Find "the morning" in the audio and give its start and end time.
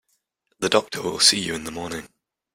1.65-2.07